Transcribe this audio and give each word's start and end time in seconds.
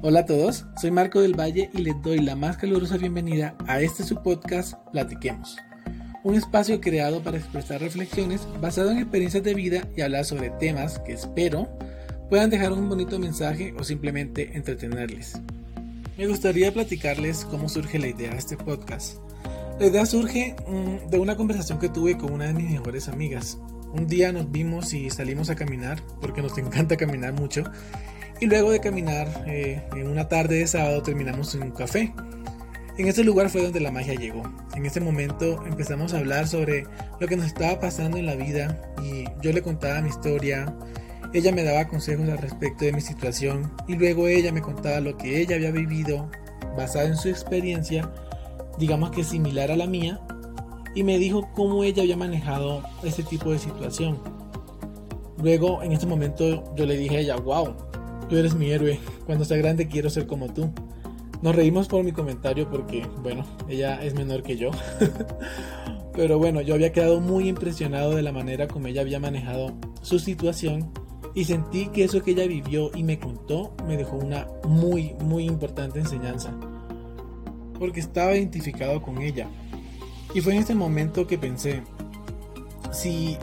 Hola 0.00 0.20
a 0.20 0.26
todos, 0.26 0.64
soy 0.80 0.92
Marco 0.92 1.20
del 1.20 1.38
Valle 1.38 1.70
y 1.74 1.78
les 1.78 2.00
doy 2.02 2.20
la 2.20 2.36
más 2.36 2.56
calurosa 2.56 2.96
bienvenida 2.96 3.56
a 3.66 3.80
este 3.80 4.04
su 4.04 4.22
podcast 4.22 4.74
Platiquemos. 4.92 5.56
Un 6.22 6.36
espacio 6.36 6.80
creado 6.80 7.20
para 7.20 7.38
expresar 7.38 7.80
reflexiones 7.80 8.46
basado 8.60 8.92
en 8.92 8.98
experiencias 8.98 9.42
de 9.42 9.54
vida 9.54 9.88
y 9.96 10.02
hablar 10.02 10.24
sobre 10.24 10.50
temas 10.50 11.00
que 11.00 11.14
espero 11.14 11.68
puedan 12.30 12.48
dejar 12.48 12.70
un 12.70 12.88
bonito 12.88 13.18
mensaje 13.18 13.74
o 13.76 13.82
simplemente 13.82 14.56
entretenerles. 14.56 15.40
Me 16.16 16.28
gustaría 16.28 16.72
platicarles 16.72 17.44
cómo 17.46 17.68
surge 17.68 17.98
la 17.98 18.06
idea 18.06 18.30
de 18.30 18.38
este 18.38 18.56
podcast. 18.56 19.16
La 19.80 19.86
idea 19.86 20.06
surge 20.06 20.54
mm, 20.68 21.10
de 21.10 21.18
una 21.18 21.36
conversación 21.36 21.80
que 21.80 21.88
tuve 21.88 22.16
con 22.16 22.32
una 22.32 22.46
de 22.46 22.54
mis 22.54 22.70
mejores 22.70 23.08
amigas. 23.08 23.58
Un 23.92 24.06
día 24.06 24.30
nos 24.30 24.52
vimos 24.52 24.94
y 24.94 25.10
salimos 25.10 25.50
a 25.50 25.56
caminar, 25.56 26.00
porque 26.20 26.42
nos 26.42 26.56
encanta 26.56 26.96
caminar 26.96 27.32
mucho, 27.32 27.64
y 28.40 28.46
luego 28.46 28.70
de 28.70 28.80
caminar 28.80 29.44
eh, 29.46 29.82
en 29.94 30.08
una 30.08 30.28
tarde 30.28 30.56
de 30.56 30.66
sábado 30.66 31.02
terminamos 31.02 31.54
en 31.54 31.64
un 31.64 31.70
café. 31.70 32.12
En 32.96 33.06
ese 33.06 33.22
lugar 33.22 33.48
fue 33.48 33.62
donde 33.62 33.80
la 33.80 33.92
magia 33.92 34.14
llegó. 34.14 34.42
En 34.74 34.84
ese 34.84 35.00
momento 35.00 35.64
empezamos 35.66 36.14
a 36.14 36.18
hablar 36.18 36.48
sobre 36.48 36.84
lo 37.20 37.28
que 37.28 37.36
nos 37.36 37.46
estaba 37.46 37.78
pasando 37.78 38.16
en 38.16 38.26
la 38.26 38.34
vida 38.34 38.80
y 39.02 39.24
yo 39.40 39.52
le 39.52 39.62
contaba 39.62 40.00
mi 40.02 40.08
historia, 40.08 40.74
ella 41.32 41.52
me 41.52 41.62
daba 41.62 41.86
consejos 41.88 42.28
al 42.28 42.38
respecto 42.38 42.84
de 42.84 42.92
mi 42.92 43.00
situación 43.00 43.70
y 43.86 43.96
luego 43.96 44.28
ella 44.28 44.52
me 44.52 44.62
contaba 44.62 45.00
lo 45.00 45.16
que 45.16 45.40
ella 45.40 45.56
había 45.56 45.70
vivido 45.70 46.30
basado 46.76 47.06
en 47.06 47.16
su 47.16 47.28
experiencia, 47.28 48.10
digamos 48.78 49.10
que 49.10 49.24
similar 49.24 49.70
a 49.70 49.76
la 49.76 49.86
mía, 49.86 50.20
y 50.94 51.02
me 51.02 51.18
dijo 51.18 51.50
cómo 51.54 51.84
ella 51.84 52.02
había 52.02 52.16
manejado 52.16 52.82
ese 53.04 53.22
tipo 53.22 53.52
de 53.52 53.58
situación. 53.58 54.18
Luego 55.40 55.82
en 55.82 55.92
ese 55.92 56.06
momento 56.06 56.74
yo 56.74 56.86
le 56.86 56.96
dije 56.96 57.18
a 57.18 57.20
ella, 57.20 57.36
wow, 57.36 57.76
Tú 58.28 58.36
eres 58.36 58.54
mi 58.54 58.70
héroe. 58.70 58.98
Cuando 59.26 59.44
sea 59.44 59.56
grande 59.56 59.88
quiero 59.88 60.10
ser 60.10 60.26
como 60.26 60.52
tú. 60.52 60.70
Nos 61.40 61.54
reímos 61.54 61.86
por 61.86 62.02
mi 62.02 62.12
comentario 62.12 62.68
porque, 62.68 63.06
bueno, 63.22 63.44
ella 63.68 64.02
es 64.02 64.14
menor 64.14 64.42
que 64.42 64.56
yo. 64.56 64.70
Pero 66.14 66.38
bueno, 66.38 66.60
yo 66.60 66.74
había 66.74 66.92
quedado 66.92 67.20
muy 67.20 67.48
impresionado 67.48 68.14
de 68.14 68.22
la 68.22 68.32
manera 68.32 68.66
como 68.66 68.88
ella 68.88 69.02
había 69.02 69.20
manejado 69.20 69.72
su 70.02 70.18
situación 70.18 70.90
y 71.34 71.44
sentí 71.44 71.86
que 71.88 72.02
eso 72.02 72.22
que 72.24 72.32
ella 72.32 72.46
vivió 72.46 72.90
y 72.92 73.04
me 73.04 73.20
contó 73.20 73.72
me 73.86 73.96
dejó 73.96 74.16
una 74.16 74.48
muy, 74.64 75.14
muy 75.20 75.44
importante 75.44 76.00
enseñanza. 76.00 76.52
Porque 77.78 78.00
estaba 78.00 78.34
identificado 78.34 79.00
con 79.00 79.22
ella. 79.22 79.46
Y 80.34 80.40
fue 80.40 80.54
en 80.54 80.62
ese 80.62 80.74
momento 80.74 81.26
que 81.28 81.38
pensé, 81.38 81.82
si 82.90 83.38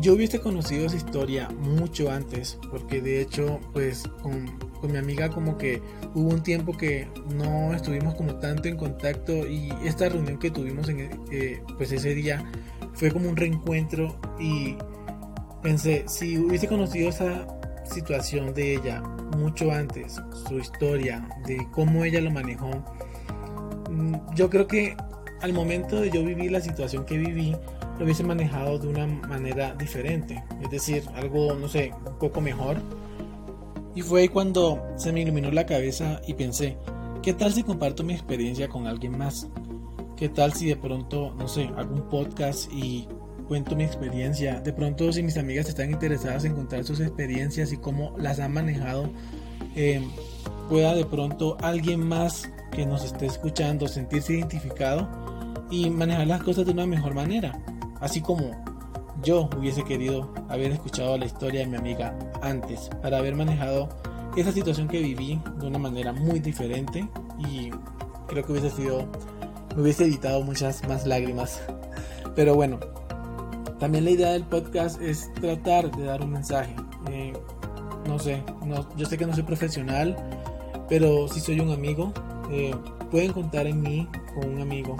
yo 0.00 0.14
hubiese 0.14 0.40
conocido 0.40 0.86
esa 0.86 0.96
historia 0.96 1.48
mucho 1.50 2.10
antes, 2.10 2.58
porque 2.70 3.00
de 3.00 3.20
hecho, 3.20 3.60
pues 3.72 4.04
con, 4.22 4.50
mi 4.90 4.96
amiga 4.96 5.30
como 5.30 5.56
que 5.58 5.80
hubo 6.14 6.30
un 6.30 6.42
tiempo 6.42 6.76
que 6.76 7.06
no 7.36 7.72
estuvimos 7.72 8.14
como 8.16 8.34
tanto 8.36 8.68
en 8.68 8.76
contacto 8.76 9.46
y 9.46 9.72
esta 9.84 10.08
reunión 10.08 10.38
que 10.38 10.50
tuvimos 10.50 10.88
en, 10.88 11.08
eh, 11.30 11.62
pues 11.76 11.92
ese 11.92 12.14
día 12.14 12.44
fue 12.94 13.12
como 13.12 13.28
un 13.28 13.36
reencuentro 13.36 14.18
y 14.40 14.76
pensé, 15.62 16.04
si 16.08 16.36
hubiese 16.36 16.66
conocido 16.66 17.10
esa 17.10 17.46
situación 17.84 18.54
de 18.54 18.74
ella 18.74 19.02
mucho 19.36 19.70
antes, 19.70 20.20
su 20.48 20.58
historia, 20.58 21.28
de 21.46 21.64
cómo 21.70 22.04
ella 22.04 22.20
lo 22.20 22.32
manejó, 22.32 22.70
mm, 23.88 24.34
yo 24.34 24.50
creo 24.50 24.66
que 24.66 24.96
al 25.42 25.52
momento 25.52 26.00
de 26.00 26.10
yo 26.10 26.24
vivir 26.24 26.50
la 26.50 26.60
situación 26.60 27.04
que 27.04 27.18
viví, 27.18 27.56
lo 27.98 28.04
hubiese 28.04 28.24
manejado 28.24 28.78
de 28.78 28.88
una 28.88 29.06
manera 29.06 29.74
diferente, 29.74 30.42
es 30.62 30.70
decir, 30.70 31.04
algo, 31.14 31.54
no 31.54 31.68
sé, 31.68 31.92
un 32.06 32.18
poco 32.18 32.40
mejor. 32.40 32.78
Y 33.94 34.02
fue 34.02 34.22
ahí 34.22 34.28
cuando 34.28 34.82
se 34.96 35.12
me 35.12 35.20
iluminó 35.20 35.50
la 35.50 35.66
cabeza 35.66 36.20
y 36.26 36.34
pensé, 36.34 36.78
¿qué 37.22 37.34
tal 37.34 37.52
si 37.52 37.62
comparto 37.62 38.02
mi 38.02 38.14
experiencia 38.14 38.68
con 38.68 38.86
alguien 38.86 39.16
más? 39.16 39.48
¿Qué 40.16 40.28
tal 40.28 40.52
si 40.52 40.66
de 40.66 40.76
pronto, 40.76 41.34
no 41.36 41.48
sé, 41.48 41.70
hago 41.76 41.94
un 41.94 42.08
podcast 42.08 42.72
y 42.72 43.06
cuento 43.48 43.76
mi 43.76 43.84
experiencia? 43.84 44.60
De 44.60 44.72
pronto 44.72 45.12
si 45.12 45.22
mis 45.22 45.36
amigas 45.36 45.68
están 45.68 45.90
interesadas 45.90 46.44
en 46.44 46.54
contar 46.54 46.84
sus 46.84 47.00
experiencias 47.00 47.72
y 47.72 47.76
cómo 47.76 48.14
las 48.16 48.38
han 48.38 48.52
manejado, 48.52 49.10
eh, 49.74 50.00
pueda 50.68 50.94
de 50.94 51.04
pronto 51.04 51.58
alguien 51.60 52.00
más 52.06 52.50
que 52.70 52.86
nos 52.86 53.04
esté 53.04 53.26
escuchando 53.26 53.86
sentirse 53.88 54.34
identificado 54.34 55.08
y 55.70 55.90
manejar 55.90 56.26
las 56.26 56.42
cosas 56.42 56.64
de 56.66 56.72
una 56.72 56.86
mejor 56.86 57.14
manera. 57.14 57.52
Así 58.02 58.20
como 58.20 58.50
yo 59.22 59.48
hubiese 59.56 59.84
querido 59.84 60.34
haber 60.48 60.72
escuchado 60.72 61.16
la 61.16 61.24
historia 61.24 61.60
de 61.60 61.66
mi 61.66 61.76
amiga 61.76 62.18
antes 62.42 62.90
para 63.00 63.18
haber 63.18 63.36
manejado 63.36 63.88
esa 64.36 64.50
situación 64.50 64.88
que 64.88 64.98
viví 64.98 65.40
de 65.58 65.66
una 65.68 65.78
manera 65.78 66.12
muy 66.12 66.40
diferente 66.40 67.08
y 67.38 67.70
creo 68.26 68.44
que 68.44 68.52
hubiese 68.52 68.70
sido, 68.70 69.06
me 69.76 69.82
hubiese 69.82 70.04
evitado 70.04 70.42
muchas 70.42 70.86
más 70.88 71.06
lágrimas. 71.06 71.62
Pero 72.34 72.56
bueno, 72.56 72.80
también 73.78 74.04
la 74.04 74.10
idea 74.10 74.32
del 74.32 74.44
podcast 74.44 75.00
es 75.00 75.32
tratar 75.34 75.94
de 75.94 76.04
dar 76.04 76.22
un 76.22 76.32
mensaje. 76.32 76.74
Eh, 77.08 77.32
no 78.08 78.18
sé, 78.18 78.42
yo 78.96 79.06
sé 79.06 79.16
que 79.16 79.26
no 79.26 79.34
soy 79.34 79.44
profesional, 79.44 80.16
pero 80.88 81.28
si 81.28 81.40
soy 81.40 81.60
un 81.60 81.70
amigo. 81.70 82.12
Eh, 82.50 82.74
pueden 83.10 83.32
contar 83.32 83.66
en 83.66 83.80
mí 83.80 84.08
con 84.34 84.54
un 84.54 84.60
amigo 84.60 84.96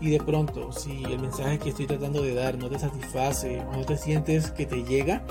y 0.00 0.10
de 0.10 0.18
pronto 0.18 0.72
si 0.72 1.04
el 1.04 1.18
mensaje 1.18 1.58
que 1.58 1.70
estoy 1.70 1.86
tratando 1.86 2.22
de 2.22 2.34
dar 2.34 2.58
no 2.58 2.68
te 2.68 2.78
satisface 2.78 3.60
o 3.60 3.76
no 3.76 3.84
te 3.84 3.96
sientes 3.96 4.50
que 4.50 4.66
te 4.66 4.84
llega, 4.84 5.24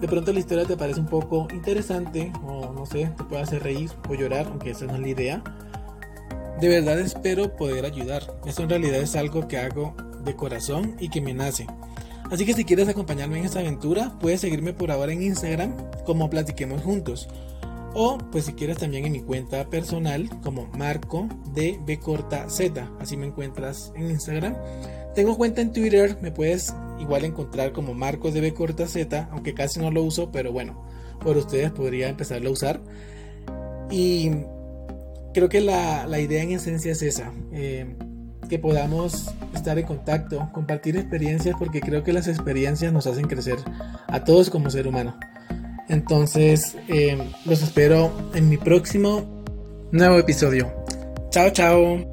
de 0.00 0.08
pronto 0.08 0.32
la 0.32 0.40
historia 0.40 0.64
te 0.64 0.76
parece 0.76 1.00
un 1.00 1.06
poco 1.06 1.46
interesante 1.52 2.32
o 2.44 2.72
no 2.72 2.86
sé, 2.86 3.12
te 3.16 3.24
puede 3.24 3.42
hacer 3.42 3.62
reír 3.62 3.90
o 4.08 4.14
llorar, 4.14 4.46
aunque 4.48 4.70
esa 4.70 4.86
no 4.86 4.94
es 4.94 5.00
la 5.00 5.08
idea. 5.08 5.42
De 6.60 6.68
verdad 6.68 6.98
espero 6.98 7.56
poder 7.56 7.84
ayudar. 7.84 8.22
Esto 8.46 8.62
en 8.62 8.70
realidad 8.70 9.00
es 9.00 9.16
algo 9.16 9.46
que 9.48 9.58
hago 9.58 9.94
de 10.24 10.34
corazón 10.34 10.96
y 10.98 11.08
que 11.08 11.20
me 11.20 11.34
nace. 11.34 11.66
Así 12.30 12.46
que 12.46 12.54
si 12.54 12.64
quieres 12.64 12.88
acompañarme 12.88 13.38
en 13.38 13.44
esta 13.44 13.60
aventura, 13.60 14.16
puedes 14.18 14.40
seguirme 14.40 14.72
por 14.72 14.90
ahora 14.90 15.12
en 15.12 15.22
Instagram 15.22 15.76
como 16.04 16.30
Platiquemos 16.30 16.82
Juntos. 16.82 17.28
O 17.94 18.18
pues 18.30 18.46
si 18.46 18.54
quieres 18.54 18.78
también 18.78 19.04
en 19.04 19.12
mi 19.12 19.20
cuenta 19.20 19.68
personal 19.68 20.28
como 20.42 20.66
Marco 20.76 21.28
de 21.52 21.78
B 21.84 21.98
Z. 22.48 22.90
Así 23.00 23.16
me 23.16 23.26
encuentras 23.26 23.92
en 23.94 24.10
Instagram. 24.10 24.56
Tengo 25.14 25.36
cuenta 25.36 25.60
en 25.60 25.72
Twitter, 25.72 26.18
me 26.22 26.30
puedes 26.32 26.74
igual 26.98 27.24
encontrar 27.24 27.72
como 27.72 27.92
Marco 27.92 28.30
de 28.30 28.40
B 28.40 28.54
Z, 28.86 29.28
aunque 29.30 29.52
casi 29.52 29.78
no 29.78 29.90
lo 29.90 30.02
uso, 30.02 30.32
pero 30.32 30.52
bueno, 30.52 30.86
por 31.20 31.36
ustedes 31.36 31.70
podría 31.70 32.08
empezarlo 32.08 32.48
a 32.48 32.52
usar. 32.52 32.80
Y 33.90 34.30
creo 35.34 35.50
que 35.50 35.60
la, 35.60 36.18
idea 36.18 36.42
en 36.42 36.52
esencia 36.52 36.92
es 36.92 37.02
esa. 37.02 37.32
Eh, 37.52 37.94
que 38.48 38.58
podamos 38.58 39.30
estar 39.54 39.78
en 39.78 39.86
contacto, 39.86 40.48
compartir 40.52 40.96
experiencias, 40.96 41.56
porque 41.58 41.80
creo 41.80 42.02
que 42.02 42.12
las 42.12 42.28
experiencias 42.28 42.92
nos 42.92 43.06
hacen 43.06 43.26
crecer 43.26 43.56
a 44.08 44.24
todos 44.24 44.50
como 44.50 44.70
ser 44.70 44.88
humano. 44.88 45.16
Entonces, 45.88 46.76
eh, 46.88 47.18
los 47.44 47.62
espero 47.62 48.12
en 48.34 48.48
mi 48.48 48.56
próximo 48.56 49.24
nuevo 49.90 50.18
episodio. 50.18 50.72
Chao, 51.30 51.50
chao. 51.50 52.11